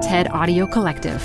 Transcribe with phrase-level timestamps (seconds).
[0.00, 1.20] TED Audio Collective.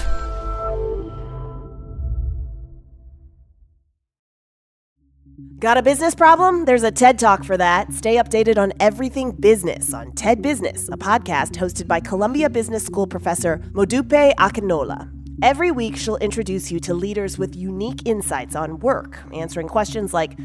[5.60, 6.66] Got a business problem?
[6.66, 7.94] There's a TED Talk for that.
[7.94, 13.08] Stay updated on everything business on TED Business, a podcast hosted by Columbia Business School
[13.08, 15.10] professor Modupe Akinola.
[15.42, 20.38] Every week, she'll introduce you to leaders with unique insights on work, answering questions like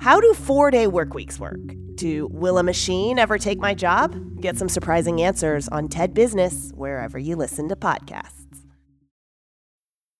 [0.00, 1.58] How do four day work weeks work?
[1.98, 4.40] To Will a machine ever take my job?
[4.40, 8.62] Get some surprising answers on TED Business, wherever you listen to podcasts.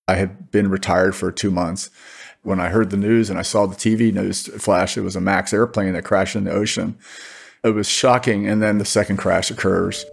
[0.09, 1.91] I had been retired for two months.
[2.43, 5.21] When I heard the news and I saw the TV news flash, it was a
[5.21, 6.99] MAX airplane that crashed in the ocean.
[7.63, 8.49] It was shocking.
[8.49, 10.05] And then the second crash occurs.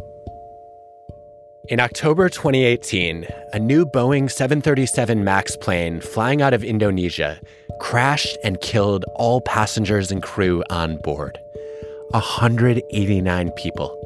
[1.70, 7.42] In October 2018, a new Boeing 737 MAX plane flying out of Indonesia
[7.80, 11.40] crashed and killed all passengers and crew on board
[12.12, 14.02] 189 people.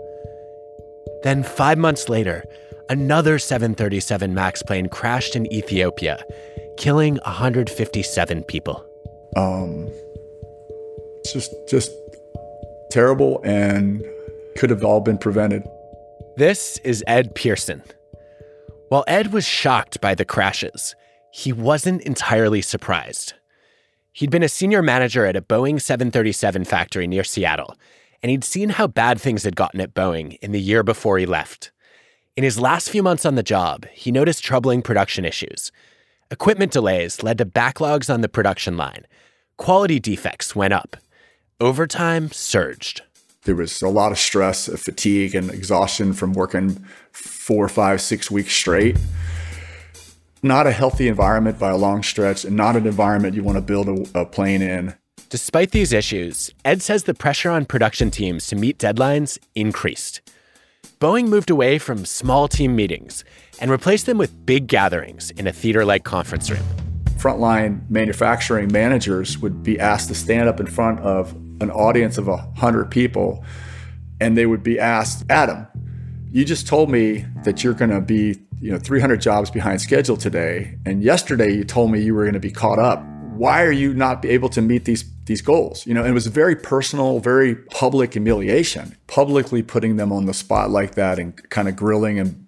[1.23, 2.43] Then, five months later,
[2.89, 6.23] another 737 MAX plane crashed in Ethiopia,
[6.77, 8.85] killing 157 people.
[9.35, 9.87] Um,
[11.19, 11.91] it's just, just
[12.91, 14.03] terrible and
[14.57, 15.63] could have all been prevented.
[16.37, 17.83] This is Ed Pierson.
[18.89, 20.95] While Ed was shocked by the crashes,
[21.31, 23.33] he wasn't entirely surprised.
[24.13, 27.75] He'd been a senior manager at a Boeing 737 factory near Seattle,
[28.21, 31.25] and he'd seen how bad things had gotten at Boeing in the year before he
[31.25, 31.71] left.
[32.35, 35.71] In his last few months on the job, he noticed troubling production issues.
[36.31, 39.05] Equipment delays led to backlogs on the production line.
[39.57, 40.95] Quality defects went up.
[41.59, 43.01] Overtime surged.
[43.43, 48.53] There was a lot of stress, fatigue, and exhaustion from working four, five, six weeks
[48.53, 48.97] straight.
[50.43, 53.61] Not a healthy environment by a long stretch, and not an environment you want to
[53.61, 54.93] build a, a plane in.
[55.29, 60.21] Despite these issues, Ed says the pressure on production teams to meet deadlines increased.
[60.99, 63.23] Boeing moved away from small team meetings
[63.61, 66.63] and replaced them with big gatherings in a theater like conference room.
[67.17, 72.25] Frontline manufacturing managers would be asked to stand up in front of an audience of
[72.25, 73.45] 100 people,
[74.19, 75.67] and they would be asked, Adam,
[76.31, 80.17] you just told me that you're going to be you know 300 jobs behind schedule
[80.17, 83.01] today and yesterday you told me you were going to be caught up
[83.39, 85.87] why are you not able to meet these these goals?
[85.87, 90.33] You know and it was very personal very public humiliation publicly putting them on the
[90.33, 92.45] spot like that and kind of grilling and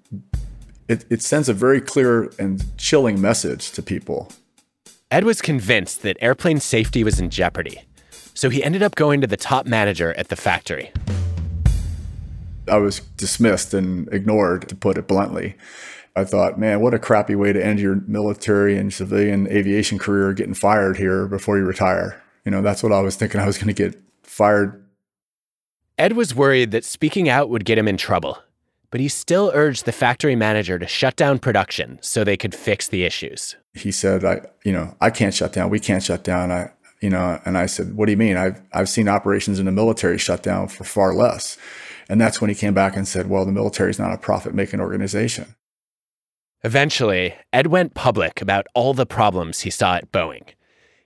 [0.90, 4.30] it, it sends a very clear and chilling message to people.
[5.10, 7.82] Ed was convinced that airplane safety was in jeopardy
[8.34, 10.92] so he ended up going to the top manager at the factory.
[12.68, 15.56] I was dismissed and ignored to put it bluntly
[16.16, 20.34] I thought, man, what a crappy way to end your military and civilian aviation career
[20.34, 22.22] getting fired here before you retire.
[22.46, 24.84] You know, that's what I was thinking I was going to get fired.
[25.98, 28.40] Ed was worried that speaking out would get him in trouble,
[28.90, 32.88] but he still urged the factory manager to shut down production so they could fix
[32.88, 33.56] the issues.
[33.74, 35.70] He said, I, you know, I can't shut down.
[35.70, 36.52] We can't shut down.
[36.52, 38.36] I, you know, and I said, what do you mean?
[38.36, 41.58] I've, I've seen operations in the military shut down for far less.
[42.10, 44.54] And that's when he came back and said, well, the military is not a profit
[44.54, 45.56] making organization.
[46.64, 50.50] Eventually, Ed went public about all the problems he saw at Boeing.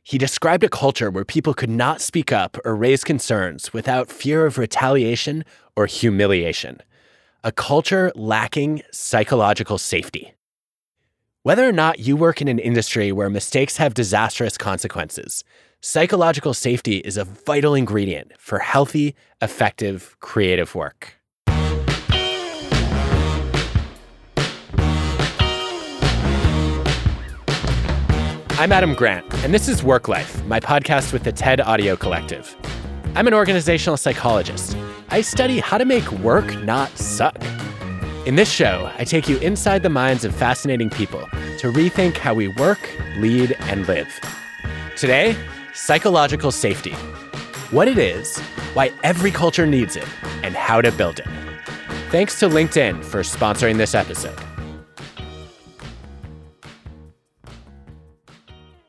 [0.03, 4.45] He described a culture where people could not speak up or raise concerns without fear
[4.45, 5.45] of retaliation
[5.77, 6.81] or humiliation,
[7.41, 10.33] a culture lacking psychological safety.
[11.43, 15.45] Whether or not you work in an industry where mistakes have disastrous consequences,
[15.79, 21.17] psychological safety is a vital ingredient for healthy, effective, creative work.
[28.57, 32.55] I'm Adam Grant, and this is Work Life, my podcast with the TED Audio Collective.
[33.13, 34.77] I'm an organizational psychologist.
[35.09, 37.35] I study how to make work not suck.
[38.25, 41.19] In this show, I take you inside the minds of fascinating people
[41.57, 42.79] to rethink how we work,
[43.17, 44.07] lead, and live.
[44.95, 45.35] Today,
[45.73, 46.93] psychological safety
[47.71, 48.39] what it is,
[48.73, 50.07] why every culture needs it,
[50.43, 51.27] and how to build it.
[52.09, 54.39] Thanks to LinkedIn for sponsoring this episode.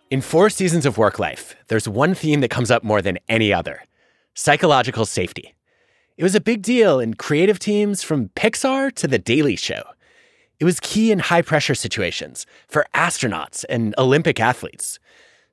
[0.08, 3.52] In four seasons of work life, there's one theme that comes up more than any
[3.52, 3.82] other
[4.34, 5.52] psychological safety.
[6.16, 9.82] It was a big deal in creative teams from Pixar to The Daily Show.
[10.60, 15.00] It was key in high pressure situations for astronauts and Olympic athletes.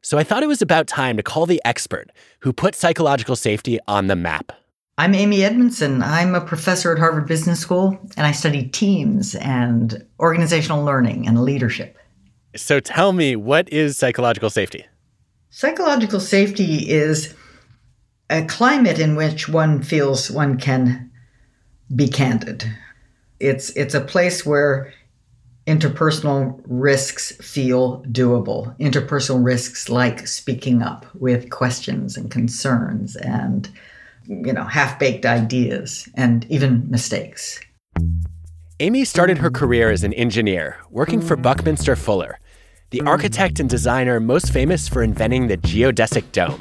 [0.04, 2.12] So I thought it was about time to call the expert
[2.42, 4.52] who put psychological safety on the map.
[5.00, 6.04] I'm Amy Edmondson.
[6.04, 11.42] I'm a professor at Harvard Business School, and I study teams and organizational learning and
[11.42, 11.98] leadership.
[12.56, 14.86] So tell me, what is psychological safety?
[15.50, 17.34] Psychological safety is
[18.30, 21.12] a climate in which one feels one can
[21.96, 22.66] be candid.
[23.40, 24.94] It's it's a place where
[25.68, 28.78] interpersonal risks feel doable.
[28.80, 33.70] Interpersonal risks like speaking up with questions and concerns and
[34.28, 37.60] you know, half-baked ideas and even mistakes.
[38.80, 42.40] Amy started her career as an engineer, working for Buckminster Fuller,
[42.94, 46.60] the architect and designer most famous for inventing the geodesic dome.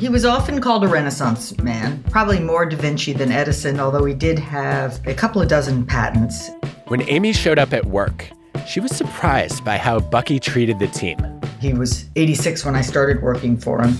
[0.00, 4.14] He was often called a Renaissance man, probably more Da Vinci than Edison, although he
[4.14, 6.48] did have a couple of dozen patents.
[6.86, 8.26] When Amy showed up at work,
[8.66, 11.18] she was surprised by how Bucky treated the team.
[11.60, 13.98] He was 86 when I started working for him.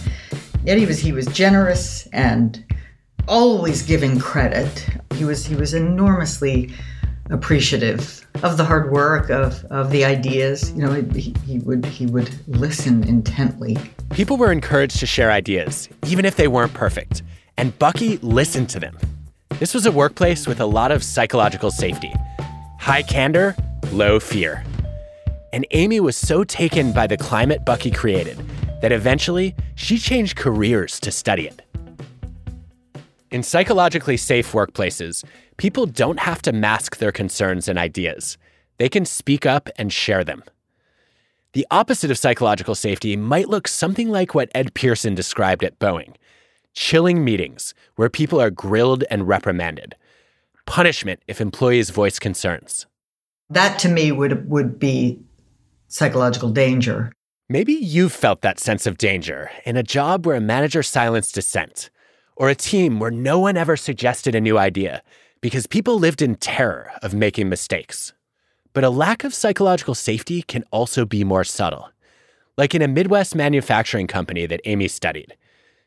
[0.64, 2.64] Yet he was he was generous and
[3.28, 4.88] always giving credit.
[5.14, 6.72] He was he was enormously
[7.30, 10.72] appreciative of the hard work of, of the ideas.
[10.72, 13.76] You know, he, he would he would listen intently.
[14.10, 17.22] People were encouraged to share ideas, even if they weren't perfect,
[17.56, 18.96] and Bucky listened to them.
[19.58, 22.12] This was a workplace with a lot of psychological safety.
[22.78, 23.56] High candor,
[23.90, 24.64] low fear.
[25.52, 28.38] And Amy was so taken by the climate Bucky created
[28.82, 31.62] that eventually she changed careers to study it.
[33.30, 35.24] In psychologically safe workplaces,
[35.56, 38.38] people don't have to mask their concerns and ideas.
[38.78, 40.42] They can speak up and share them.
[41.52, 46.14] The opposite of psychological safety might look something like what Ed Pierson described at Boeing
[46.76, 49.96] chilling meetings where people are grilled and reprimanded,
[50.66, 52.86] punishment if employees voice concerns.
[53.48, 55.20] That to me would, would be
[55.88, 57.12] psychological danger.
[57.48, 61.90] Maybe you've felt that sense of danger in a job where a manager silenced dissent
[62.36, 65.02] or a team where no one ever suggested a new idea
[65.40, 68.12] because people lived in terror of making mistakes.
[68.72, 71.90] But a lack of psychological safety can also be more subtle.
[72.56, 75.36] Like in a Midwest manufacturing company that Amy studied,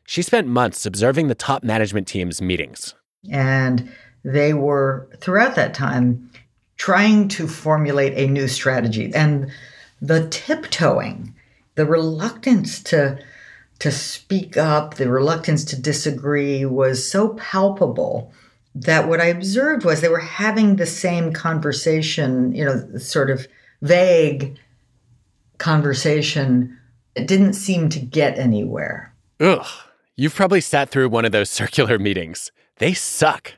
[0.06, 2.94] she spent months observing the top management team's meetings.
[3.30, 3.92] And
[4.24, 6.30] they were, throughout that time,
[6.76, 9.12] trying to formulate a new strategy.
[9.14, 9.50] And
[10.00, 11.34] the tiptoeing,
[11.74, 13.18] the reluctance to
[13.80, 18.32] to speak up, the reluctance to disagree was so palpable
[18.74, 23.46] that what I observed was they were having the same conversation, you know, sort of
[23.82, 24.56] vague
[25.58, 26.76] conversation.
[27.14, 29.14] It didn't seem to get anywhere.
[29.40, 29.66] Ugh.
[30.16, 32.52] You've probably sat through one of those circular meetings.
[32.78, 33.54] They suck.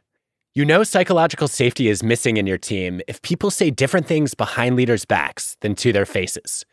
[0.54, 4.76] You know psychological safety is missing in your team if people say different things behind
[4.76, 6.66] leaders' backs than to their faces.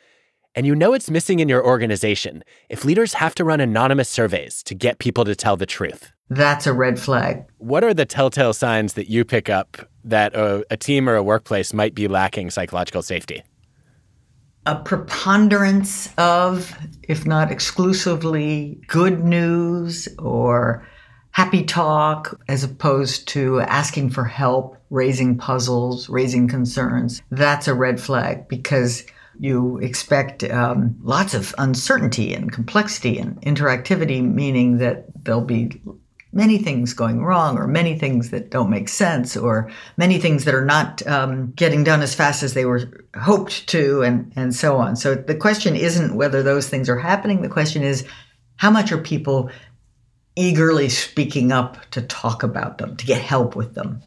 [0.56, 4.64] And you know it's missing in your organization if leaders have to run anonymous surveys
[4.64, 6.12] to get people to tell the truth.
[6.30, 7.46] That's a red flag.
[7.58, 11.24] What are the telltale signs that you pick up that a, a team or a
[11.24, 13.44] workplace might be lacking psychological safety?
[14.66, 20.88] A preponderance of, if not exclusively, good news or
[21.32, 27.22] happy talk as opposed to asking for help, raising puzzles, raising concerns.
[27.32, 29.04] That's a red flag because
[29.40, 35.82] you expect um, lots of uncertainty and complexity and interactivity, meaning that there'll be
[36.32, 40.54] many things going wrong or many things that don't make sense or many things that
[40.54, 44.78] are not um, getting done as fast as they were hoped to and, and so
[44.78, 44.96] on.
[44.96, 47.42] So the question isn't whether those things are happening.
[47.42, 48.06] The question is
[48.58, 49.50] how much are people
[50.36, 54.02] eagerly speaking up to talk about them to get help with them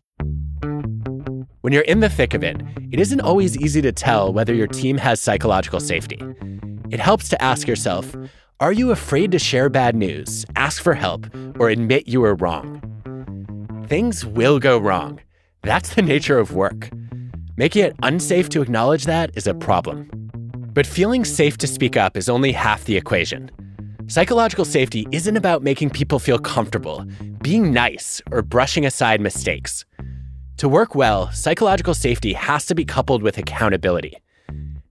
[1.63, 2.61] when you're in the thick of it,
[2.91, 6.21] it isn't always easy to tell whether your team has psychological safety.
[6.91, 8.15] It helps to ask yourself
[8.59, 11.27] Are you afraid to share bad news, ask for help,
[11.61, 12.81] or admit you were wrong?
[13.87, 15.21] Things will go wrong.
[15.63, 16.91] That's the nature of work.
[17.57, 20.09] Making it unsafe to acknowledge that is a problem.
[20.75, 23.51] But feeling safe to speak up is only half the equation.
[24.09, 27.07] Psychological safety isn't about making people feel comfortable,
[27.41, 29.85] being nice, or brushing aside mistakes.
[30.59, 34.17] To work well, psychological safety has to be coupled with accountability.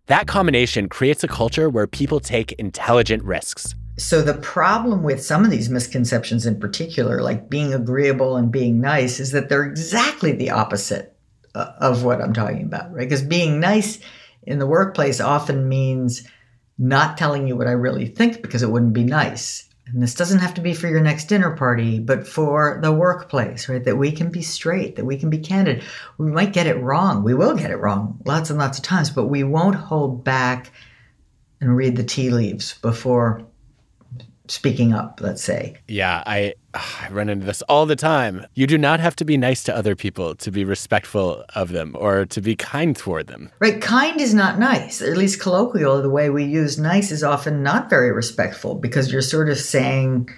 [0.07, 3.73] That combination creates a culture where people take intelligent risks.
[3.97, 8.81] So, the problem with some of these misconceptions in particular, like being agreeable and being
[8.81, 11.15] nice, is that they're exactly the opposite
[11.55, 13.07] uh, of what I'm talking about, right?
[13.07, 13.99] Because being nice
[14.43, 16.27] in the workplace often means
[16.77, 20.39] not telling you what I really think because it wouldn't be nice and this doesn't
[20.39, 23.83] have to be for your next dinner party, but for the workplace, right?
[23.83, 25.83] That we can be straight, that we can be candid.
[26.17, 27.23] We might get it wrong.
[27.23, 30.71] We will get it wrong lots and lots of times, but we won't hold back
[31.59, 33.45] and read the tea leaves before
[34.47, 35.77] speaking up, let's say.
[35.87, 38.45] Yeah, I I run into this all the time.
[38.53, 41.95] You do not have to be nice to other people to be respectful of them
[41.97, 43.51] or to be kind toward them.
[43.59, 45.01] Right, kind is not nice.
[45.01, 49.21] At least colloquial, the way we use nice is often not very respectful because you're
[49.21, 50.29] sort of saying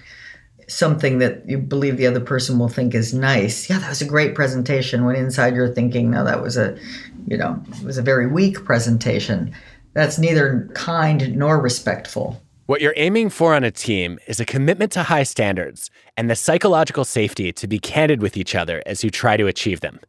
[0.68, 3.68] something that you believe the other person will think is nice.
[3.68, 5.04] Yeah, that was a great presentation.
[5.04, 6.76] When inside you're thinking, no, that was a,
[7.26, 9.54] you know, it was a very weak presentation.
[9.92, 12.42] That's neither kind nor respectful.
[12.66, 16.34] What you're aiming for on a team is a commitment to high standards and the
[16.34, 20.00] psychological safety to be candid with each other as you try to achieve them.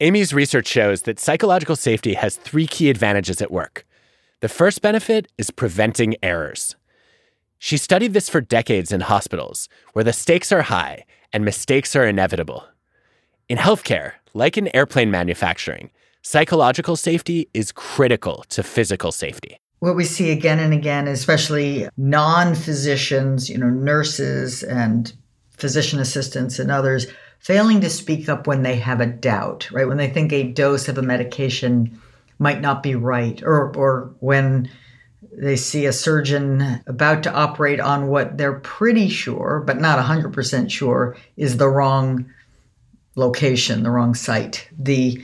[0.00, 3.86] Amy's research shows that psychological safety has three key advantages at work.
[4.40, 6.74] The first benefit is preventing errors.
[7.60, 12.08] She studied this for decades in hospitals, where the stakes are high and mistakes are
[12.08, 12.64] inevitable.
[13.48, 19.60] In healthcare, like in airplane manufacturing, psychological safety is critical to physical safety.
[19.84, 25.12] What we see again and again, especially non physicians, you know, nurses and
[25.50, 27.06] physician assistants and others,
[27.38, 29.86] failing to speak up when they have a doubt, right?
[29.86, 32.00] When they think a dose of a medication
[32.38, 34.70] might not be right, or, or when
[35.30, 40.70] they see a surgeon about to operate on what they're pretty sure, but not 100%
[40.70, 42.32] sure, is the wrong
[43.16, 44.66] location, the wrong site.
[44.78, 45.22] The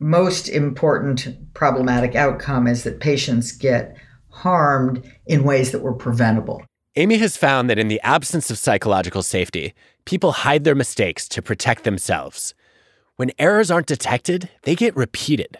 [0.00, 3.96] most important problematic outcome is that patients get
[4.30, 6.64] harmed in ways that were preventable.
[6.96, 9.74] Amy has found that in the absence of psychological safety,
[10.06, 12.54] people hide their mistakes to protect themselves.
[13.16, 15.58] When errors aren't detected, they get repeated.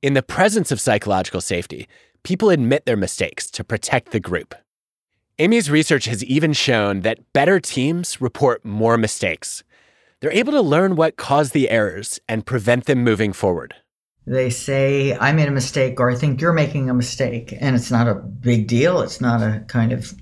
[0.00, 1.88] In the presence of psychological safety,
[2.22, 4.54] people admit their mistakes to protect the group.
[5.40, 9.64] Amy's research has even shown that better teams report more mistakes.
[10.20, 13.74] They're able to learn what caused the errors and prevent them moving forward.
[14.26, 17.54] They say, I made a mistake, or I think you're making a mistake.
[17.60, 19.00] And it's not a big deal.
[19.00, 20.12] It's not a kind of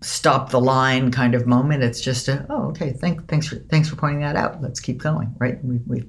[0.00, 1.82] stop the line kind of moment.
[1.82, 4.62] It's just a, oh, okay, thank, thanks, for, thanks for pointing that out.
[4.62, 5.62] Let's keep going, right?
[5.62, 6.02] We, we,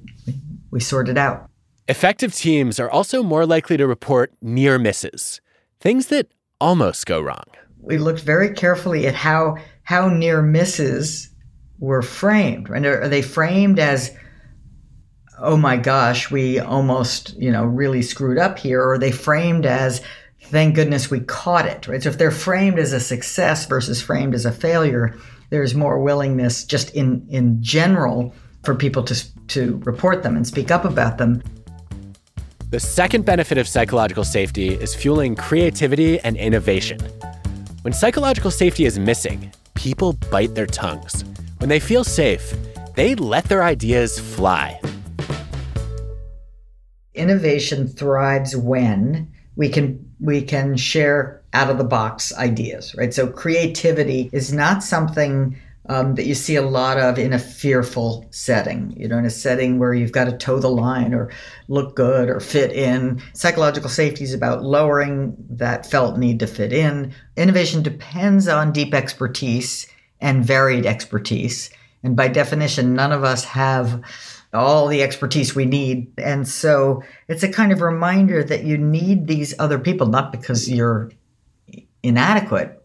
[0.70, 1.48] we sort it out.
[1.86, 5.40] Effective teams are also more likely to report near misses,
[5.80, 7.44] things that almost go wrong.
[7.80, 11.30] We looked very carefully at how how near misses
[11.78, 12.68] were framed.
[12.68, 14.14] And are they framed as
[15.40, 19.66] oh my gosh, we almost, you know, really screwed up here, or are they framed
[19.66, 20.02] as
[20.40, 22.02] thank goodness we caught it, right?
[22.02, 25.16] So if they're framed as a success versus framed as a failure,
[25.50, 30.70] there's more willingness just in in general for people to to report them and speak
[30.70, 31.42] up about them.
[32.70, 36.98] The second benefit of psychological safety is fueling creativity and innovation.
[37.82, 41.24] When psychological safety is missing, people bite their tongues.
[41.58, 42.54] When they feel safe,
[42.94, 44.80] they let their ideas fly.
[47.14, 53.12] Innovation thrives when we can we can share out of the box ideas, right?
[53.12, 55.56] So creativity is not something
[55.88, 59.30] um, that you see a lot of in a fearful setting, you know, in a
[59.30, 61.32] setting where you've got to toe the line or
[61.66, 63.20] look good or fit in.
[63.32, 67.12] Psychological safety is about lowering that felt need to fit in.
[67.36, 69.88] Innovation depends on deep expertise
[70.20, 71.70] and varied expertise.
[72.02, 74.02] And by definition, none of us have
[74.52, 76.10] all the expertise we need.
[76.18, 80.70] And so it's a kind of reminder that you need these other people, not because
[80.70, 81.10] you're
[82.02, 82.82] inadequate,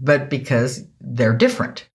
[0.00, 1.88] but because they're different.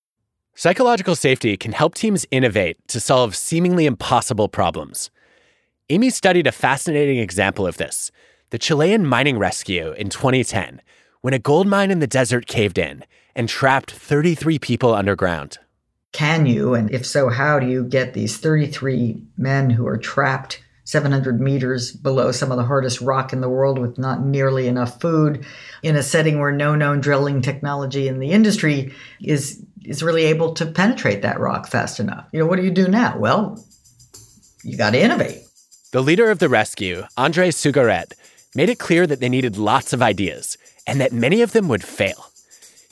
[0.56, 5.12] Psychological safety can help teams innovate to solve seemingly impossible problems.
[5.90, 8.12] Amy studied a fascinating example of this
[8.50, 10.82] the Chilean mining rescue in 2010,
[11.22, 13.04] when a gold mine in the desert caved in
[13.38, 15.60] and trapped 33 people underground.
[16.12, 20.62] Can you, and if so, how do you get these 33 men who are trapped
[20.86, 25.00] 700 meters below some of the hardest rock in the world with not nearly enough
[25.00, 25.46] food
[25.84, 30.54] in a setting where no known drilling technology in the industry is is really able
[30.54, 32.28] to penetrate that rock fast enough.
[32.32, 33.18] You know, what do you do now?
[33.18, 33.64] Well,
[34.64, 35.44] you got to innovate.
[35.92, 38.14] The leader of the rescue, Andre Sougarret,
[38.56, 41.84] made it clear that they needed lots of ideas and that many of them would
[41.84, 42.27] fail.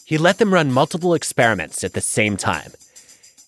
[0.06, 2.72] He let them run multiple experiments at the same time.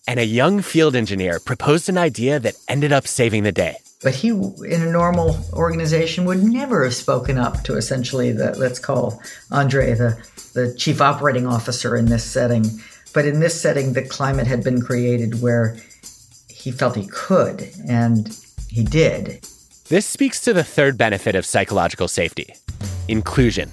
[0.08, 3.78] And a young field engineer proposed an idea that ended up saving the day.
[4.04, 8.80] But he, in a normal organization, would never have spoken up to essentially the, let's
[8.80, 9.22] call
[9.52, 10.18] Andre the,
[10.54, 12.80] the chief operating officer in this setting
[13.18, 15.76] but in this setting, the climate had been created where
[16.50, 18.38] he felt he could, and
[18.70, 19.44] he did.
[19.90, 22.54] This speaks to the third benefit of psychological safety
[23.08, 23.72] inclusion.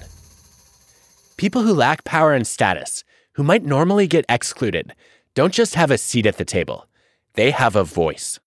[1.45, 4.95] People who lack power and status, who might normally get excluded,
[5.35, 6.87] don't just have a seat at the table,
[7.35, 8.39] they have a voice.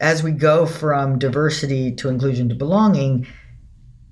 [0.00, 3.26] As we go from diversity to inclusion to belonging,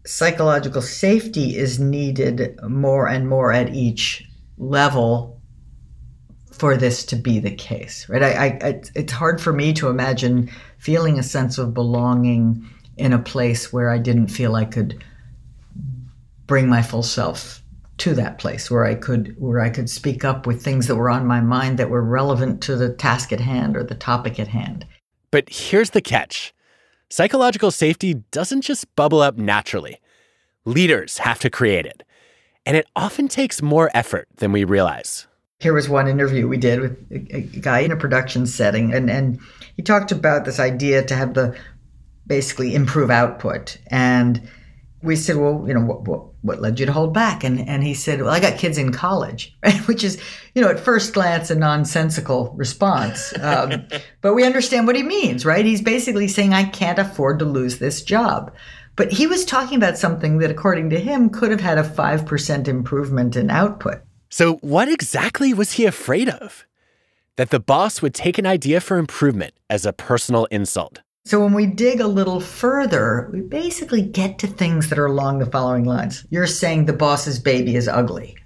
[0.05, 4.23] psychological safety is needed more and more at each
[4.59, 5.41] level
[6.53, 8.23] for this to be the case, right?
[8.23, 13.19] I, I, it's hard for me to imagine feeling a sense of belonging in a
[13.19, 15.03] place where I didn't feel I could
[16.47, 17.64] bring my full self
[17.99, 21.11] to that place where I could where I could speak up with things that were
[21.11, 24.49] on my mind that were relevant to the task at hand or the topic at
[24.49, 24.87] hand.
[25.31, 26.53] But here's the catch.
[27.09, 30.01] Psychological safety doesn't just bubble up naturally.
[30.65, 32.03] Leaders have to create it.
[32.67, 35.27] And it often takes more effort than we realize.
[35.61, 39.39] Here was one interview we did with a, guy in a production setting, and, and
[39.77, 41.57] he talked about this idea to have the
[42.27, 43.79] basically improve output.
[43.89, 44.49] And
[45.05, 47.45] we said, well, you know, what, what, what led you to hold back?
[47.45, 50.21] And, and he said, well, I got kids in college, which is,
[50.55, 53.37] you know, at first glance, a nonsensical response.
[53.39, 53.87] Um,
[54.23, 55.65] but we understand what he means, right?
[55.65, 58.53] He's basically saying, I can't afford to lose this job.
[58.97, 62.69] But he was talking about something that, according to him, could have had a 5%
[62.69, 64.01] improvement in output.
[64.31, 66.65] So, what exactly was he afraid of?
[67.37, 71.03] That the boss would take an idea for improvement as a personal insult.
[71.27, 75.39] So when we dig a little further, we basically get to things that are along
[75.39, 76.27] the following lines.
[76.29, 78.37] You're saying the boss's baby is ugly.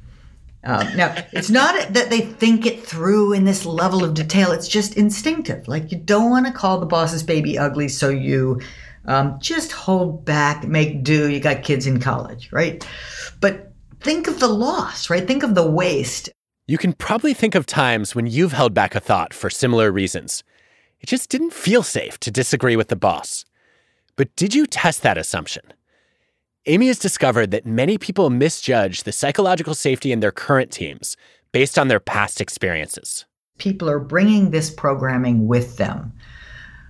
[0.63, 4.53] Um, now, it's not that they think it through in this level of detail.
[4.53, 5.67] It's just instinctive.
[5.67, 8.61] Like you don't want to call the boss's baby ugly, so you
[9.07, 11.29] um, just hold back, make do.
[11.29, 12.87] You got kids in college, right?
[13.41, 15.27] But think of the loss, right?
[15.27, 16.31] Think of the waste.
[16.69, 20.45] You can probably think of times when you've held back a thought for similar reasons.
[21.01, 23.45] It just didn't feel safe to disagree with the boss.
[24.17, 25.63] But did you test that assumption?
[26.67, 31.17] Amy has discovered that many people misjudge the psychological safety in their current teams
[31.53, 33.25] based on their past experiences.
[33.59, 36.13] People are bringing this programming with them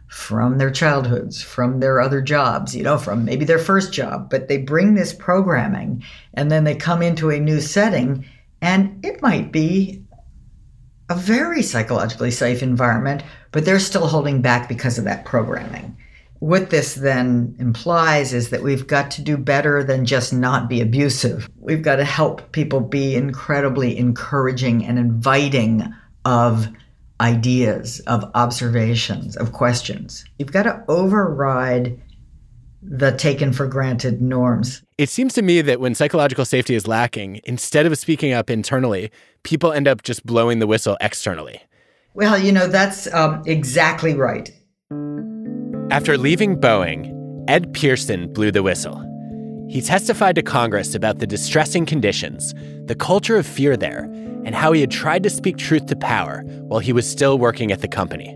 [0.09, 4.49] from their childhoods, from their other jobs, you know, from maybe their first job, but
[4.49, 6.03] they bring this programming
[6.35, 8.25] and then they come into a new setting
[8.61, 10.03] and it might be
[11.11, 15.97] a very psychologically safe environment, but they're still holding back because of that programming.
[16.41, 20.81] What this then implies is that we've got to do better than just not be
[20.81, 21.49] abusive.
[21.59, 25.93] We've got to help people be incredibly encouraging and inviting
[26.25, 26.69] of
[27.21, 30.25] ideas, of observations, of questions.
[30.39, 32.01] You've got to override
[32.81, 34.83] the taken for granted norms.
[34.99, 39.11] It seems to me that when psychological safety is lacking, instead of speaking up internally,
[39.43, 41.63] people end up just blowing the whistle externally.
[42.15, 44.51] Well, you know, that's um, exactly right.
[45.91, 47.15] After leaving Boeing,
[47.49, 49.05] Ed Pierson blew the whistle.
[49.71, 52.55] He testified to Congress about the distressing conditions,
[52.87, 54.05] the culture of fear there,
[54.45, 57.71] and how he had tried to speak truth to power while he was still working
[57.71, 58.35] at the company.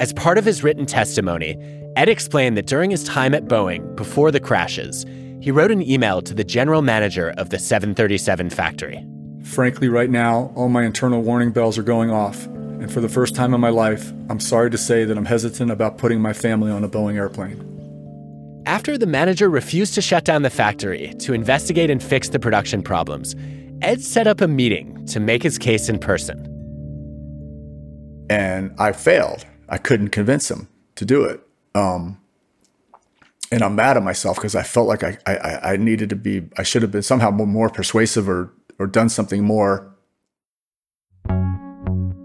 [0.00, 1.58] As part of his written testimony,
[1.96, 5.04] Ed explained that during his time at Boeing, before the crashes,
[5.40, 9.04] he wrote an email to the general manager of the 737 factory.
[9.48, 12.44] Frankly, right now, all my internal warning bells are going off.
[12.46, 15.70] And for the first time in my life, I'm sorry to say that I'm hesitant
[15.70, 17.64] about putting my family on a Boeing airplane.
[18.66, 22.82] After the manager refused to shut down the factory to investigate and fix the production
[22.82, 23.34] problems,
[23.80, 26.44] Ed set up a meeting to make his case in person.
[28.28, 29.46] And I failed.
[29.70, 31.40] I couldn't convince him to do it.
[31.74, 32.20] Um,
[33.50, 36.46] and I'm mad at myself because I felt like I, I, I needed to be,
[36.58, 39.92] I should have been somehow more persuasive or, or done something more.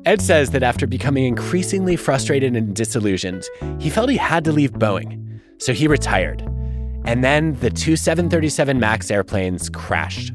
[0.06, 3.46] Ed says that after becoming increasingly frustrated and disillusioned,
[3.80, 6.42] he felt he had to leave Boeing, so he retired.
[7.06, 10.34] And then the two 737 MAX airplanes crashed.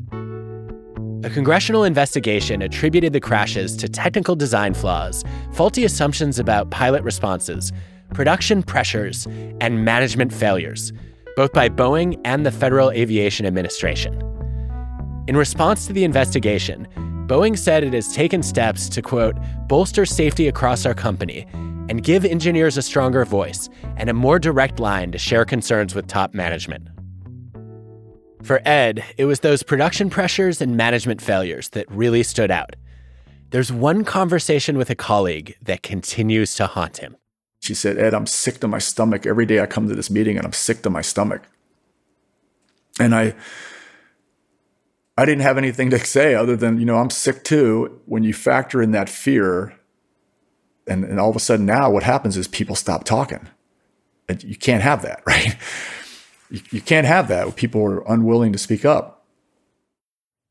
[1.25, 7.73] A congressional investigation attributed the crashes to technical design flaws, faulty assumptions about pilot responses,
[8.15, 9.27] production pressures,
[9.61, 10.93] and management failures,
[11.37, 14.19] both by Boeing and the Federal Aviation Administration.
[15.29, 16.89] In response to the investigation,
[17.29, 19.37] Boeing said it has taken steps to, quote,
[19.69, 21.47] bolster safety across our company
[21.91, 26.07] and give engineers a stronger voice and a more direct line to share concerns with
[26.07, 26.89] top management.
[28.43, 32.75] For Ed, it was those production pressures and management failures that really stood out.
[33.51, 37.19] There's one conversation with a colleague that continues to haunt him.
[37.61, 39.27] She said, Ed, I'm sick to my stomach.
[39.27, 41.43] Every day I come to this meeting and I'm sick to my stomach.
[42.99, 43.35] And I
[45.19, 48.01] I didn't have anything to say other than, you know, I'm sick too.
[48.07, 49.75] When you factor in that fear,
[50.87, 53.49] and, and all of a sudden now what happens is people stop talking.
[54.29, 55.57] And you can't have that, right?
[56.51, 57.57] You, you can't have that.
[57.57, 59.27] People are unwilling to speak up.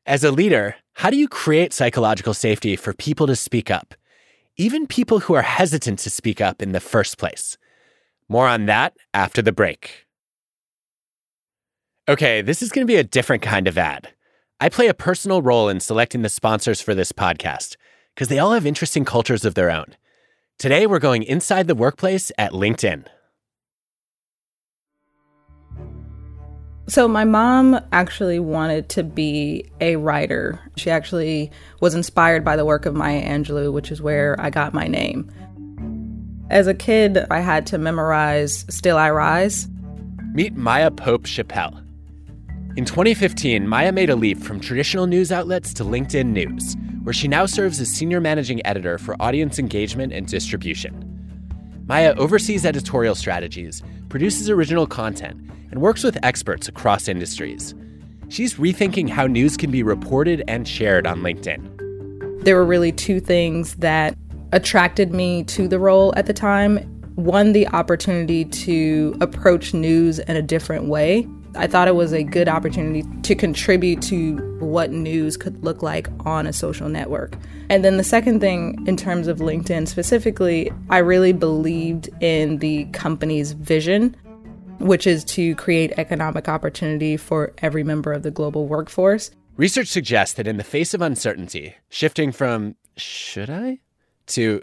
[0.05, 3.95] As a leader, how do you create psychological safety for people to speak up?
[4.57, 7.57] even people who are hesitant to speak up in the first place.
[8.27, 10.07] More on that after the break.
[12.09, 14.09] Okay, this is going to be a different kind of ad.
[14.59, 17.75] I play a personal role in selecting the sponsors for this podcast
[18.15, 19.95] because they all have interesting cultures of their own.
[20.57, 23.05] Today, we're going inside the workplace at LinkedIn.
[26.87, 30.59] So, my mom actually wanted to be a writer.
[30.75, 34.73] She actually was inspired by the work of Maya Angelou, which is where I got
[34.73, 35.29] my name.
[36.49, 39.67] As a kid, I had to memorize Still I Rise.
[40.33, 41.79] Meet Maya Pope Chappell.
[42.77, 47.27] In 2015, Maya made a leap from traditional news outlets to LinkedIn News, where she
[47.27, 50.93] now serves as senior managing editor for audience engagement and distribution.
[51.87, 57.73] Maya oversees editorial strategies, produces original content, and works with experts across industries.
[58.29, 62.43] She's rethinking how news can be reported and shared on LinkedIn.
[62.43, 64.15] There were really two things that
[64.51, 66.77] attracted me to the role at the time.
[67.15, 71.27] One, the opportunity to approach news in a different way.
[71.57, 76.07] I thought it was a good opportunity to contribute to what news could look like
[76.25, 77.35] on a social network.
[77.69, 82.85] And then the second thing, in terms of LinkedIn specifically, I really believed in the
[82.85, 84.15] company's vision
[84.79, 89.31] which is to create economic opportunity for every member of the global workforce.
[89.55, 93.79] Research suggests that in the face of uncertainty, shifting from should I
[94.27, 94.61] to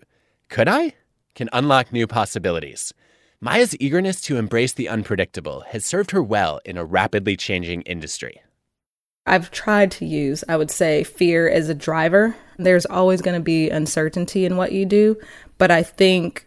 [0.49, 0.95] could I
[1.35, 2.95] can unlock new possibilities.
[3.41, 8.41] Maya's eagerness to embrace the unpredictable has served her well in a rapidly changing industry.
[9.27, 12.37] I've tried to use, I would say, fear as a driver.
[12.59, 15.17] There's always going to be uncertainty in what you do,
[15.57, 16.47] but I think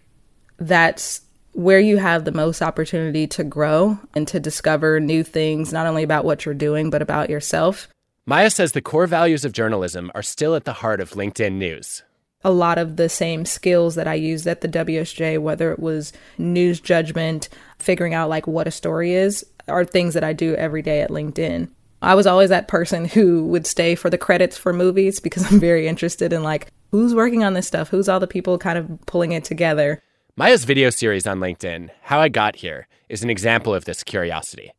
[0.58, 1.21] that's
[1.54, 6.04] where you have the most opportunity to grow and to discover new things, not only
[6.04, 7.88] about what you're doing, but about yourself.
[8.28, 12.04] Maya says the core values of journalism are still at the heart of LinkedIn News.
[12.47, 16.13] A lot of the same skills that I used at the WSJ, whether it was
[16.38, 20.81] news judgment, figuring out like what a story is, are things that I do every
[20.81, 21.69] day at LinkedIn.
[22.01, 25.60] I was always that person who would stay for the credits for movies because I'm
[25.60, 29.05] very interested in like who's working on this stuff, who's all the people kind of
[29.07, 30.01] pulling it together.
[30.38, 34.71] Maya's video series on LinkedIn, How I Got Here, is an example of this curiosity.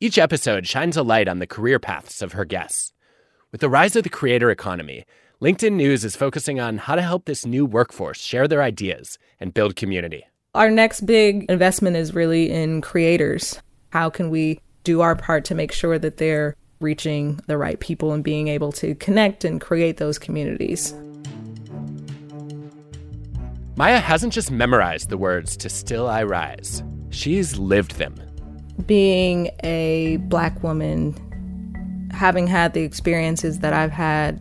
[0.00, 2.94] Each episode shines a light on the career paths of her guests.
[3.50, 5.04] With the rise of the creator economy,
[5.42, 9.52] LinkedIn News is focusing on how to help this new workforce share their ideas and
[9.52, 10.24] build community.
[10.54, 13.60] Our next big investment is really in creators.
[13.90, 18.12] How can we do our part to make sure that they're reaching the right people
[18.12, 20.94] and being able to connect and create those communities?
[23.74, 28.14] Maya hasn't just memorized the words to Still I Rise, she's lived them.
[28.86, 31.16] Being a black woman,
[32.12, 34.40] having had the experiences that I've had,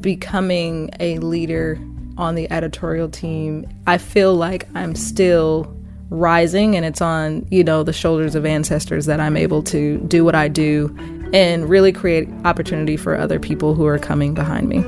[0.00, 1.78] becoming a leader
[2.16, 5.74] on the editorial team, I feel like I'm still
[6.10, 10.24] rising and it's on, you know, the shoulders of ancestors that I'm able to do
[10.24, 10.94] what I do
[11.32, 14.84] and really create opportunity for other people who are coming behind me.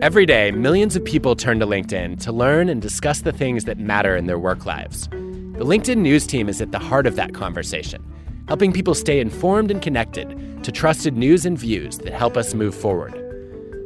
[0.00, 3.78] Every day, millions of people turn to LinkedIn to learn and discuss the things that
[3.78, 5.08] matter in their work lives.
[5.08, 8.00] The LinkedIn News team is at the heart of that conversation,
[8.48, 12.74] helping people stay informed and connected to trusted news and views that help us move
[12.74, 13.14] forward.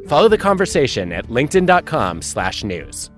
[0.07, 3.09] Follow the conversation at linkedin.com/news.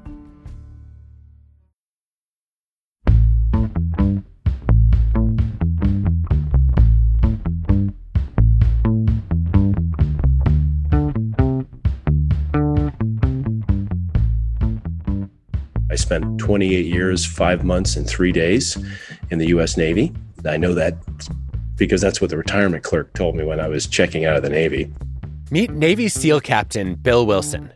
[15.95, 18.77] I spent 28 years, five months, and three days
[19.31, 19.77] in the U.S.
[19.77, 20.12] Navy.
[20.47, 20.95] I know that
[21.75, 24.49] because that's what the retirement clerk told me when I was checking out of the
[24.49, 24.93] Navy.
[25.51, 27.71] Meet Navy SEAL Captain Bill Wilson.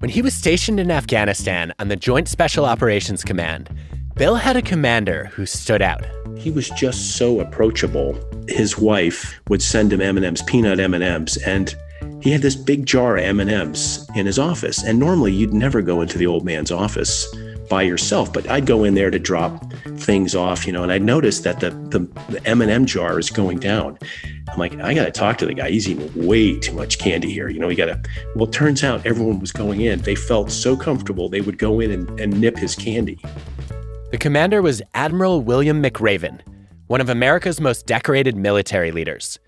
[0.00, 3.70] When he was stationed in Afghanistan on the Joint Special Operations Command,
[4.16, 6.04] Bill had a commander who stood out.
[6.36, 8.18] He was just so approachable.
[8.48, 11.74] His wife would send him M&Ms, peanut M&Ms, and
[12.22, 14.82] he had this big jar of M&Ms in his office.
[14.82, 17.26] And normally you'd never go into the old man's office
[17.70, 20.98] by yourself, but I'd go in there to drop things off, you know, and I
[20.98, 23.96] noticed that the, the, the M&M jar is going down.
[24.48, 25.70] I'm like, I got to talk to the guy.
[25.70, 27.48] He's eating way too much candy here.
[27.48, 28.02] You know, you got to.
[28.34, 30.00] Well, turns out everyone was going in.
[30.00, 33.18] They felt so comfortable they would go in and, and nip his candy.
[34.10, 36.40] The commander was Admiral William McRaven,
[36.88, 39.38] one of America's most decorated military leaders.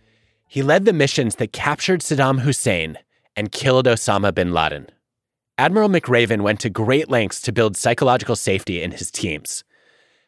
[0.46, 2.96] He led the missions that captured Saddam Hussein
[3.34, 4.88] and killed Osama bin Laden.
[5.62, 9.62] Admiral McRaven went to great lengths to build psychological safety in his teams,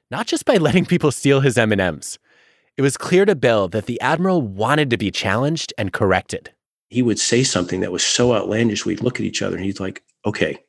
[0.08, 2.20] not just by letting people steal his M&Ms.
[2.76, 6.52] It was clear to Bill that the admiral wanted to be challenged and corrected.
[6.88, 9.80] He would say something that was so outlandish, we'd look at each other and he's
[9.80, 10.62] like, "Okay,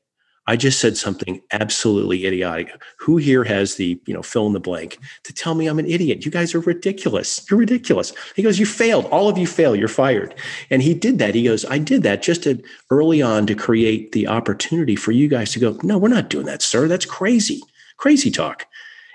[0.48, 2.70] I just said something absolutely idiotic.
[3.00, 5.88] Who here has the, you know, fill in the blank to tell me I'm an
[5.88, 6.24] idiot?
[6.24, 7.46] You guys are ridiculous.
[7.50, 8.14] You're ridiculous.
[8.36, 9.06] He goes, You failed.
[9.06, 9.76] All of you fail.
[9.76, 10.36] You're fired.
[10.70, 11.34] And he did that.
[11.34, 15.28] He goes, I did that just to early on to create the opportunity for you
[15.28, 16.88] guys to go, No, we're not doing that, sir.
[16.88, 17.62] That's crazy.
[17.98, 18.68] Crazy talk.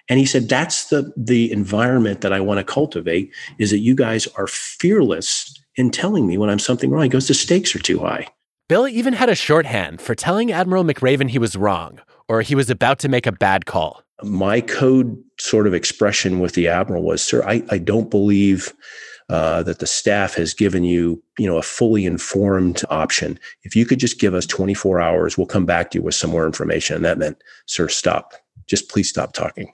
[0.09, 3.95] And he said, that's the, the environment that I want to cultivate is that you
[3.95, 7.05] guys are fearless in telling me when I'm something wrong.
[7.05, 8.27] He goes, the stakes are too high.
[8.71, 12.71] Bill even had a shorthand for telling Admiral McRaven he was wrong or he was
[12.71, 14.05] about to make a bad call.
[14.23, 18.73] My code sort of expression with the Admiral was, sir, I, I don't believe
[19.29, 23.41] uh, that the staff has given you, you know, a fully informed option.
[23.65, 26.31] If you could just give us 24 hours, we'll come back to you with some
[26.31, 26.95] more information.
[26.95, 28.35] And that meant, sir, stop.
[28.69, 29.73] Just please stop talking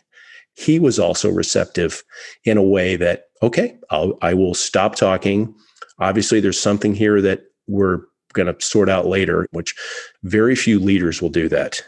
[0.58, 2.02] he was also receptive
[2.46, 5.54] in a way that, okay, I'll, I will stop talking.
[5.98, 8.00] Obviously, there's something here that we're
[8.36, 9.74] going to sort out later, which
[10.22, 11.82] very few leaders will do that.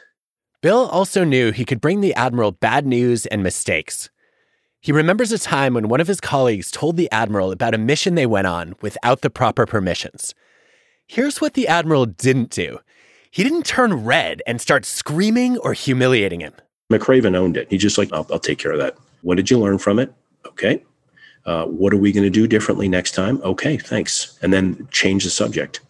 [0.61, 4.11] Bill also knew he could bring the Admiral bad news and mistakes.
[4.81, 8.17] He remembers a time when one of his colleagues told the Admiral about a mission
[8.17, 10.35] they went on without the proper permissions.
[11.07, 12.81] Here's what the Admiral didn't do
[13.31, 16.55] he didn't turn red and start screaming or humiliating him.
[16.91, 17.69] McRaven owned it.
[17.69, 18.97] He just like, I'll, I'll take care of that.
[19.23, 20.13] What did you learn from it?
[20.47, 20.83] Okay.
[21.45, 23.41] Uh, what are we going to do differently next time?
[23.43, 24.39] Okay, thanks.
[24.43, 25.81] And then change the subject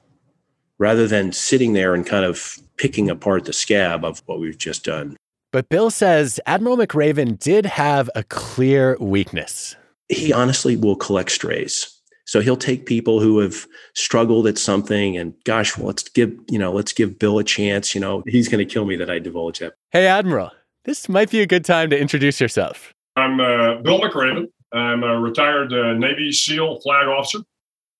[0.79, 4.85] rather than sitting there and kind of picking apart the scab of what we've just
[4.85, 5.17] done.
[5.53, 9.77] But Bill says Admiral McRaven did have a clear weakness.
[10.09, 11.95] He honestly will collect strays.
[12.27, 16.59] So he'll take people who have struggled at something and gosh, well, let's give, you
[16.59, 17.95] know, let's give Bill a chance.
[17.95, 19.73] You know, he's going to kill me that I divulge that.
[19.93, 20.51] Hey, Admiral,
[20.85, 22.93] this might be a good time to introduce yourself.
[23.17, 24.49] I'm uh, Bill McRaven.
[24.75, 27.39] I'm a retired uh, Navy SEAL flag officer.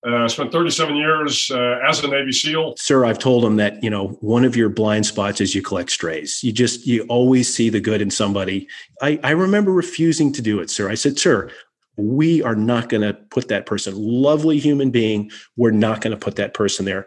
[0.07, 2.75] Uh, spent 37 years uh, as a Navy SEAL.
[2.77, 5.91] Sir, I've told him that you know one of your blind spots is you collect
[5.91, 6.41] strays.
[6.41, 8.69] You just you always see the good in somebody.
[9.01, 10.89] I, I remember refusing to do it, sir.
[10.89, 11.51] I said, sir,
[11.97, 13.93] we are not going to put that person.
[13.97, 15.31] Lovely human being.
[15.57, 17.05] We're not going to put that person there.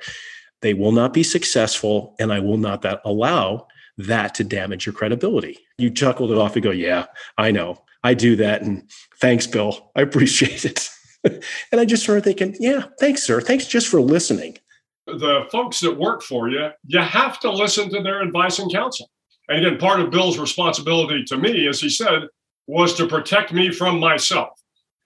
[0.61, 4.92] They will not be successful, and I will not that allow that to damage your
[4.92, 5.59] credibility.
[5.78, 7.07] You chuckled it off and go, Yeah,
[7.38, 7.83] I know.
[8.05, 8.62] I do that.
[8.62, 9.90] And thanks, Bill.
[9.96, 10.90] I appreciate it.
[11.73, 13.41] and I just started thinking, Yeah, thanks, sir.
[13.41, 14.59] Thanks just for listening.
[15.07, 19.11] The folks that work for you, you have to listen to their advice and counsel.
[19.49, 22.23] And again, part of Bill's responsibility to me, as he said,
[22.67, 24.51] was to protect me from myself.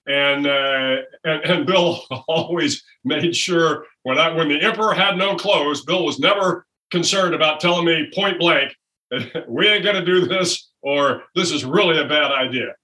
[0.06, 5.34] And, uh, and and Bill always made sure when I when the emperor had no
[5.34, 8.72] clothes, Bill was never concerned about telling me point blank,
[9.48, 12.74] we ain't going to do this, or this is really a bad idea.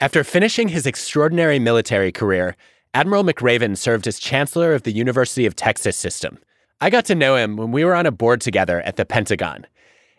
[0.00, 2.56] After finishing his extraordinary military career,
[2.92, 6.38] Admiral McRaven served as Chancellor of the University of Texas System.
[6.80, 9.66] I got to know him when we were on a board together at the Pentagon.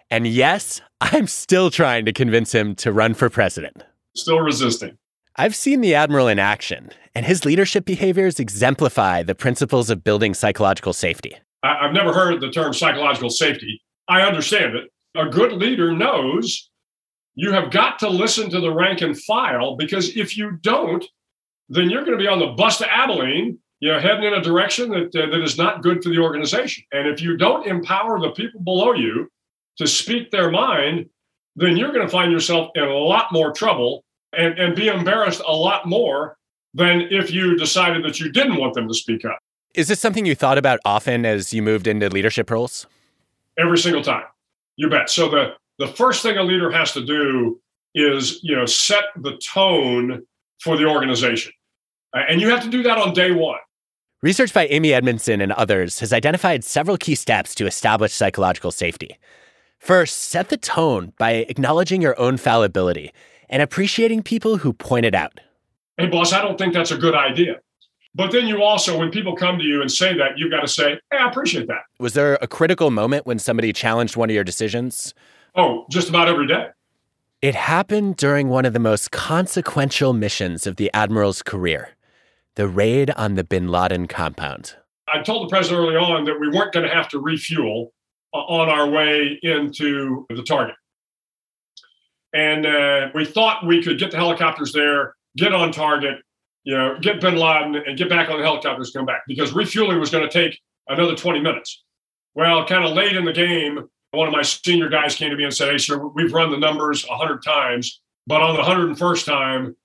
[0.09, 3.83] And yes, I'm still trying to convince him to run for president.
[4.15, 4.97] Still resisting.
[5.35, 10.33] I've seen the Admiral in action, and his leadership behaviors exemplify the principles of building
[10.33, 11.35] psychological safety.
[11.63, 13.81] I, have never heard the term psychological safety.
[14.07, 14.91] I understand it.
[15.15, 16.69] A good leader knows
[17.35, 21.05] you have got to listen to the rank and file because if you don't,
[21.71, 24.41] then you're going to be on the bus to Abilene, you know, heading in a
[24.41, 26.83] direction that, uh, that is not good for the organization.
[26.91, 29.31] And if you don't empower the people below you
[29.77, 31.09] to speak their mind,
[31.55, 34.03] then you're going to find yourself in a lot more trouble
[34.37, 36.37] and, and be embarrassed a lot more
[36.73, 39.39] than if you decided that you didn't want them to speak up.
[39.73, 42.85] Is this something you thought about often as you moved into leadership roles?
[43.57, 44.25] Every single time.
[44.75, 45.09] You bet.
[45.09, 47.59] So the the first thing a leader has to do
[47.95, 50.23] is, you know, set the tone
[50.59, 51.51] for the organization.
[52.13, 53.57] And you have to do that on day 1.
[54.21, 59.17] Research by Amy Edmondson and others has identified several key steps to establish psychological safety.
[59.79, 63.11] First, set the tone by acknowledging your own fallibility
[63.49, 65.39] and appreciating people who point it out.
[65.97, 67.61] Hey, boss, I don't think that's a good idea.
[68.13, 70.67] But then you also, when people come to you and say that, you've got to
[70.67, 71.81] say, hey, I appreciate that.
[71.99, 75.13] Was there a critical moment when somebody challenged one of your decisions?
[75.55, 76.67] Oh, just about every day.
[77.41, 81.89] It happened during one of the most consequential missions of the Admiral's career
[82.55, 84.75] the raid on the bin Laden compound.
[85.13, 87.93] I told the president early on that we weren't going to have to refuel
[88.33, 90.75] uh, on our way into the target.
[92.33, 96.19] And uh, we thought we could get the helicopters there, get on target,
[96.63, 99.99] you know, get bin Laden and get back on the helicopters, come back because refueling
[99.99, 101.83] was going to take another 20 minutes.
[102.33, 105.43] Well, kind of late in the game, one of my senior guys came to me
[105.43, 109.75] and said, Hey, sir, we've run the numbers 100 times, but on the 101st time,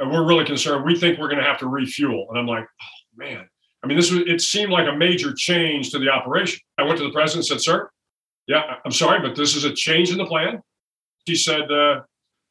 [0.00, 0.84] uh, we're really concerned.
[0.84, 2.26] We think we're going to have to refuel.
[2.30, 3.48] And I'm like, Oh, man.
[3.82, 6.60] I mean, this was, it seemed like a major change to the operation.
[6.78, 7.90] I went to the president and said, Sir,
[8.46, 10.60] yeah, I'm sorry, but this is a change in the plan.
[11.24, 12.00] He said, uh,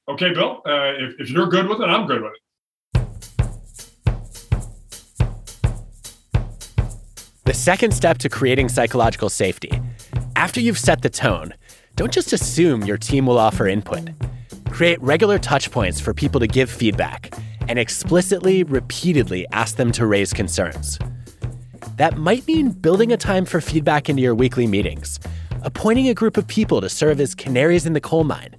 [0.10, 2.38] Okay, Bill, uh, if, if you're good with it, I'm good with it.
[7.46, 9.72] The second step to creating psychological safety
[10.36, 11.54] after you've set the tone,
[11.96, 14.10] don't just assume your team will offer input.
[14.72, 17.36] Create regular touch points for people to give feedback
[17.68, 20.98] and explicitly, repeatedly ask them to raise concerns.
[21.98, 25.20] That might mean building a time for feedback into your weekly meetings,
[25.64, 28.56] appointing a group of people to serve as canaries in the coal mine,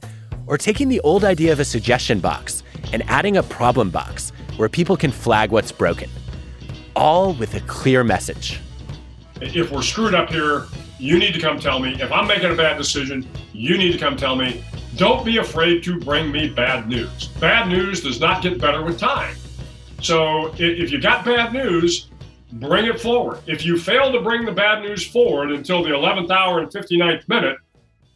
[0.46, 4.68] or taking the old idea of a suggestion box and adding a problem box where
[4.68, 6.10] people can flag what's broken.
[6.94, 8.60] All with a clear message.
[9.40, 10.66] If we're screwed up here,
[10.98, 11.96] you need to come tell me.
[12.00, 14.62] If I'm making a bad decision, you need to come tell me.
[14.96, 17.28] Don't be afraid to bring me bad news.
[17.40, 19.34] Bad news does not get better with time.
[20.02, 22.10] So if you got bad news,
[22.52, 23.40] bring it forward.
[23.46, 27.28] If you fail to bring the bad news forward until the 11th hour and 59th
[27.28, 27.56] minute,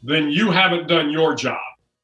[0.03, 1.61] then you haven't done your job.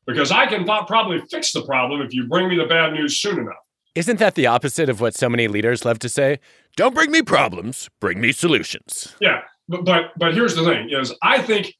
[0.06, 3.38] Because I can probably fix the problem if you bring me the bad news soon
[3.38, 3.54] enough.
[3.94, 6.40] Isn't that the opposite of what so many leaders love to say?
[6.76, 9.14] Don't bring me problems, bring me solutions.
[9.20, 11.74] Yeah, but but, but here's the thing: is I think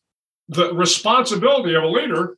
[0.49, 2.37] the responsibility of a leader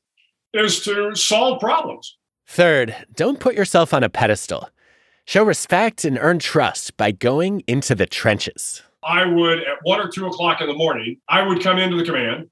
[0.55, 2.17] is to solve problems.
[2.47, 4.71] Third, don't put yourself on a pedestal.
[5.27, 8.83] Show respect and earn trust by going into the trenches.
[9.03, 12.05] I would, at one or two o'clock in the morning, I would come into the
[12.05, 12.49] command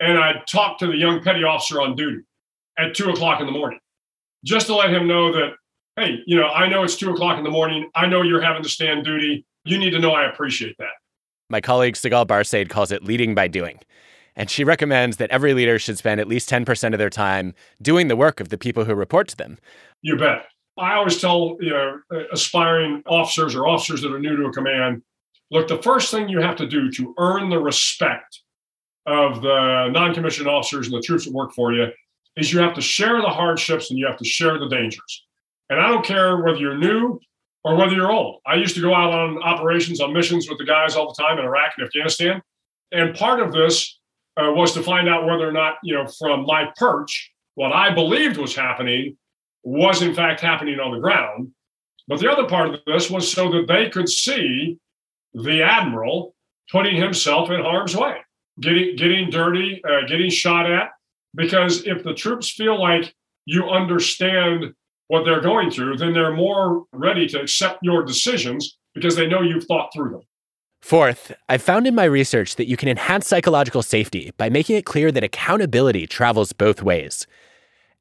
[0.00, 2.22] and I'd talk to the young petty officer on duty
[2.78, 3.78] at two o'clock in the morning,
[4.44, 5.52] just to let him know that,
[5.96, 7.90] hey, you know, I know it's two o'clock in the morning.
[7.94, 9.44] I know you're having to stand duty.
[9.64, 10.92] You need to know I appreciate that.
[11.50, 13.78] My colleague Sigal Barsade calls it leading by doing.
[14.36, 18.08] And she recommends that every leader should spend at least 10% of their time doing
[18.08, 19.58] the work of the people who report to them.
[20.00, 20.46] You bet.
[20.78, 24.52] I always tell you know uh, aspiring officers or officers that are new to a
[24.52, 25.02] command,
[25.50, 28.40] look, the first thing you have to do to earn the respect
[29.06, 31.88] of the non-commissioned officers and the troops that work for you
[32.36, 35.26] is you have to share the hardships and you have to share the dangers.
[35.68, 37.20] And I don't care whether you're new
[37.64, 38.40] or whether you're old.
[38.46, 41.38] I used to go out on operations on missions with the guys all the time
[41.38, 42.42] in Iraq and Afghanistan.
[42.92, 43.98] And part of this
[44.36, 47.94] uh, was to find out whether or not, you know, from my perch, what I
[47.94, 49.16] believed was happening
[49.62, 51.50] was in fact happening on the ground.
[52.08, 54.78] But the other part of this was so that they could see
[55.34, 56.34] the admiral
[56.70, 58.16] putting himself in harm's way,
[58.60, 60.90] getting getting dirty, uh, getting shot at.
[61.34, 63.14] Because if the troops feel like
[63.46, 64.74] you understand
[65.08, 69.42] what they're going through, then they're more ready to accept your decisions because they know
[69.42, 70.22] you've thought through them.
[70.82, 74.84] Fourth, I found in my research that you can enhance psychological safety by making it
[74.84, 77.24] clear that accountability travels both ways.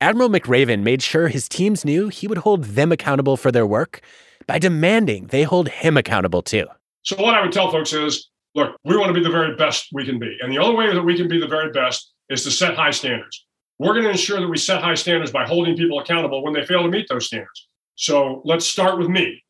[0.02, 4.02] Admiral McRaven made sure his teams knew he would hold them accountable for their work
[4.48, 6.66] by demanding they hold him accountable too.
[7.04, 9.90] So, what I would tell folks is look, we want to be the very best
[9.94, 10.36] we can be.
[10.42, 12.90] And the only way that we can be the very best is to set high
[12.90, 13.46] standards.
[13.78, 16.66] We're going to ensure that we set high standards by holding people accountable when they
[16.66, 17.70] fail to meet those standards.
[17.94, 19.44] So, let's start with me.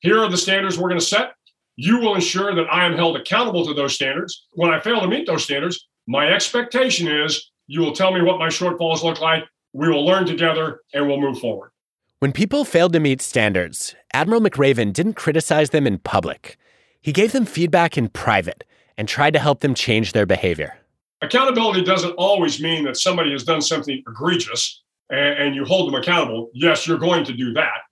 [0.00, 1.32] Here are the standards we're going to set.
[1.80, 4.46] You will ensure that I am held accountable to those standards.
[4.54, 8.40] When I fail to meet those standards, my expectation is you will tell me what
[8.40, 11.70] my shortfalls look like we will learn together and we'll move forward.
[12.18, 16.56] When people failed to meet standards, Admiral McRaven didn't criticize them in public.
[17.00, 18.64] He gave them feedback in private
[18.96, 20.76] and tried to help them change their behavior.
[21.22, 26.00] Accountability doesn't always mean that somebody has done something egregious and, and you hold them
[26.00, 26.50] accountable.
[26.54, 27.82] Yes, you're going to do that.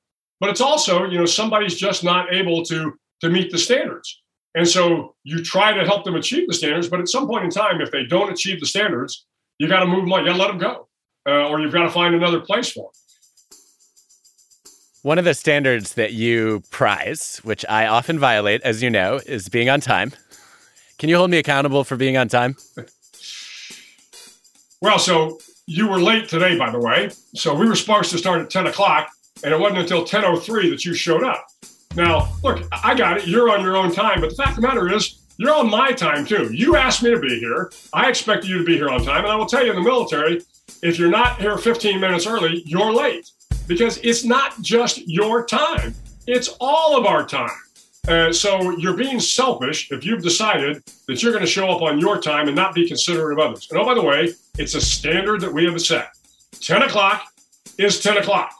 [0.40, 4.22] But it's also, you know, somebody's just not able to, to meet the standards.
[4.55, 7.50] And so you try to help them achieve the standards, but at some point in
[7.50, 9.26] time, if they don't achieve the standards,
[9.59, 10.24] you got to move them on.
[10.24, 10.88] You got to let them go
[11.26, 12.92] uh, or you've got to find another place for them.
[15.02, 19.48] One of the standards that you prize, which I often violate, as you know, is
[19.48, 20.12] being on time.
[20.98, 22.57] Can you hold me accountable for being on time?
[24.81, 27.11] well, so you were late today, by the way.
[27.35, 29.11] So we were supposed to start at 10 o'clock,
[29.44, 31.46] and it wasn't until 10.03 that you showed up.
[31.96, 33.26] Now, look, I got it.
[33.26, 34.20] You're on your own time.
[34.20, 36.52] But the fact of the matter is, you're on my time, too.
[36.52, 37.70] You asked me to be here.
[37.92, 39.24] I expect you to be here on time.
[39.24, 40.42] And I will tell you, in the military,
[40.82, 43.30] if you're not here 15 minutes early, you're late
[43.66, 45.94] because it's not just your time,
[46.26, 47.50] it's all of our time.
[48.09, 51.98] Uh, so you're being selfish if you've decided that you're going to show up on
[51.98, 53.66] your time and not be considerate of others.
[53.70, 56.11] And oh, by the way, it's a standard that we have set.
[56.61, 57.24] 10 o'clock
[57.78, 58.52] is 10 o'clock.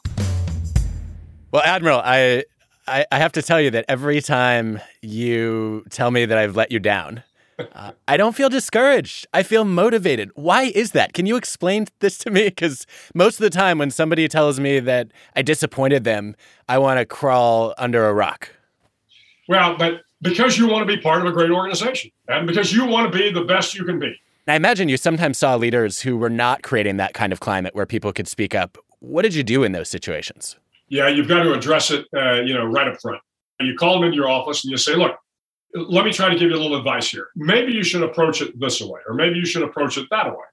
[1.53, 2.45] Well, Admiral, I,
[2.89, 6.71] I, I have to tell you that every time you tell me that I've let
[6.71, 7.23] you down,
[7.73, 9.27] uh, I don't feel discouraged.
[9.33, 10.31] I feel motivated.
[10.35, 11.13] Why is that?
[11.13, 12.45] Can you explain this to me?
[12.45, 16.37] Because most of the time, when somebody tells me that I disappointed them,
[16.69, 18.51] I want to crawl under a rock.
[19.49, 22.87] Well, but because you want to be part of a great organization and because you
[22.87, 24.15] want to be the best you can be.
[24.49, 27.87] I imagine you sometimes saw leaders who were not creating that kind of climate where
[27.87, 28.79] people could speak up.
[29.01, 30.57] What did you do in those situations?
[30.89, 33.21] Yeah, you've got to address it, uh, you know, right up front.
[33.59, 35.17] You call them into your office and you say, "Look,
[35.75, 37.29] let me try to give you a little advice here.
[37.37, 40.45] Maybe you should approach it this way, or maybe you should approach it that way.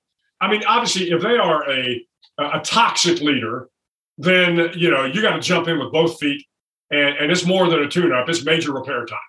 [0.42, 2.06] I mean, obviously, if they are a
[2.38, 3.70] a toxic leader,
[4.18, 6.46] then you know you got to jump in with both feet,
[6.92, 9.20] and, and it's more than a tune-up; it's major repair time.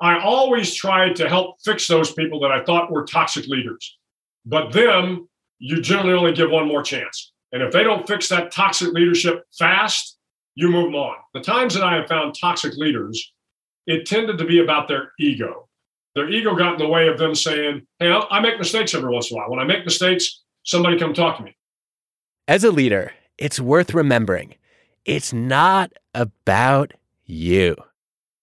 [0.00, 3.98] I always tried to help fix those people that I thought were toxic leaders,
[4.46, 5.28] but them
[5.58, 7.32] you generally only give one more chance.
[7.52, 10.18] And if they don't fix that toxic leadership fast,
[10.54, 11.16] you move them on.
[11.34, 13.32] The times that I have found toxic leaders,
[13.86, 15.68] it tended to be about their ego.
[16.14, 19.30] Their ego got in the way of them saying, Hey, I make mistakes every once
[19.30, 19.50] in a while.
[19.50, 21.56] When I make mistakes, somebody come talk to me.
[22.48, 24.56] As a leader, it's worth remembering
[25.04, 26.92] it's not about
[27.24, 27.76] you.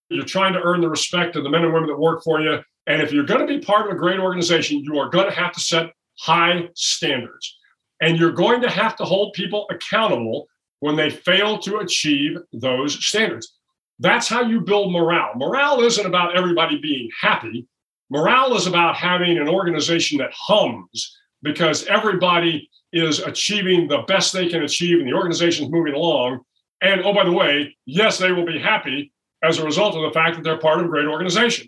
[0.09, 2.59] You're trying to earn the respect of the men and women that work for you.
[2.87, 5.35] And if you're going to be part of a great organization, you are going to
[5.35, 7.57] have to set high standards.
[8.01, 10.47] And you're going to have to hold people accountable
[10.79, 13.53] when they fail to achieve those standards.
[13.99, 15.31] That's how you build morale.
[15.35, 17.65] Morale isn't about everybody being happy.
[18.09, 24.47] Morale is about having an organization that hums because everybody is achieving the best they
[24.47, 26.39] can achieve and the organization's moving along.
[26.81, 30.11] And oh, by the way, yes, they will be happy as a result of the
[30.11, 31.67] fact that they're part of a great organization.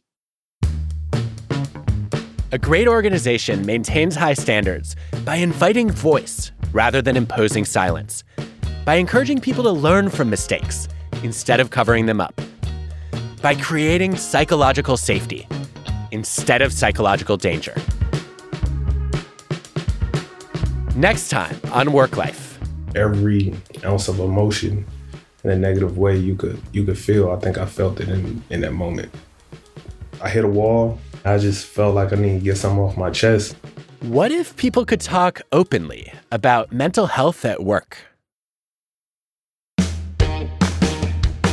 [2.53, 4.95] A great organization maintains high standards
[5.25, 8.23] by inviting voice rather than imposing silence,
[8.85, 10.87] by encouraging people to learn from mistakes
[11.23, 12.39] instead of covering them up,
[13.41, 15.45] by creating psychological safety
[16.11, 17.75] instead of psychological danger.
[20.95, 22.59] Next time on Work Life.
[22.95, 24.85] Every ounce of emotion
[25.43, 28.41] in a negative way you could you could feel, I think I felt it in,
[28.49, 29.13] in that moment.
[30.21, 30.97] I hit a wall
[31.27, 33.55] I just felt like I need to get something off my chest.
[34.01, 37.97] What if people could talk openly about mental health at work?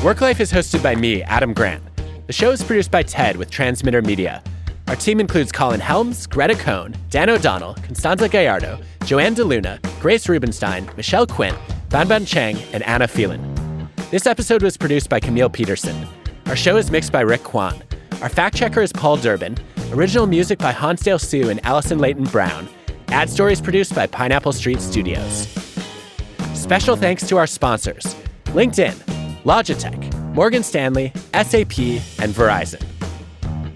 [0.05, 1.83] Work Life is hosted by me, Adam Grant.
[2.27, 4.45] The show is produced by TED with Transmitter Media.
[4.87, 10.89] Our team includes Colin Helms, Gretta Cohn, Dan O'Donnell, Constanza Gallardo, Joanne DeLuna, Grace Rubenstein,
[10.97, 11.57] Michelle Quint,
[11.89, 13.89] Banban Chang, and Anna Phelan.
[14.11, 16.07] This episode was produced by Camille Peterson.
[16.47, 17.83] Our show is mixed by Rick Kwan.
[18.25, 19.59] Our fact checker is Paul Durbin.
[19.93, 22.67] Original music by Hansdale Hsu and Allison Leyton Brown.
[23.09, 25.47] Ad stories produced by Pineapple Street Studios.
[26.55, 28.17] Special thanks to our sponsors
[28.47, 28.95] LinkedIn,
[29.43, 31.79] Logitech, Morgan Stanley, SAP,
[32.19, 32.83] and Verizon.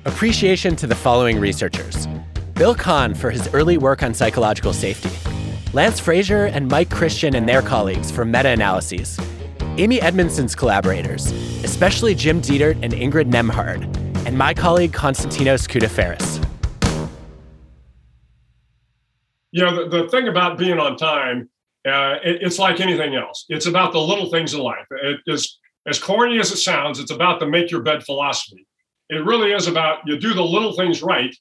[0.06, 2.06] Appreciation to the following researchers
[2.54, 5.10] Bill Kahn for his early work on psychological safety,
[5.74, 9.20] Lance Frazier and Mike Christian and their colleagues for meta analyses,
[9.76, 11.32] Amy Edmondson's collaborators,
[11.64, 13.97] especially Jim Detert and Ingrid Nembhard,
[14.28, 16.44] and my colleague Constantinos Coutifaris.
[19.52, 21.48] You know, the, the thing about being on time,
[21.86, 23.46] uh, it, it's like anything else.
[23.48, 24.84] It's about the little things in life.
[24.90, 26.98] It is as corny as it sounds.
[27.00, 28.66] It's about the make your bed philosophy.
[29.08, 31.34] It really is about you do the little things right,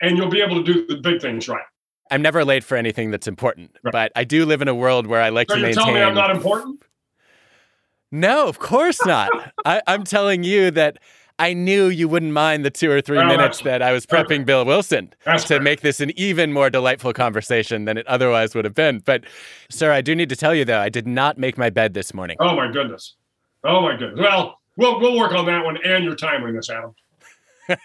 [0.00, 1.64] and you'll be able to do the big things right.
[2.08, 3.90] I'm never late for anything that's important, right.
[3.90, 5.84] but I do live in a world where I like so to you maintain.
[5.86, 6.84] tell me I'm not important?
[8.12, 9.28] No, of course not.
[9.64, 10.98] I, I'm telling you that
[11.38, 14.64] I knew you wouldn't mind the two or three minutes that I was prepping Bill
[14.64, 15.60] Wilson that's to fair.
[15.60, 19.00] make this an even more delightful conversation than it otherwise would have been.
[19.00, 19.24] But,
[19.68, 22.14] sir, I do need to tell you, though, I did not make my bed this
[22.14, 22.36] morning.
[22.40, 23.16] Oh, my goodness.
[23.64, 24.20] Oh, my goodness.
[24.20, 26.94] Well, we'll, we'll work on that one and your timeliness, Adam.